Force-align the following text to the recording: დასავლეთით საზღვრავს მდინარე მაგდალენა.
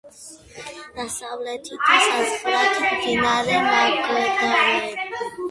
დასავლეთით 0.95 1.83
საზღვრავს 1.91 2.81
მდინარე 2.87 3.61
მაგდალენა. 3.67 5.23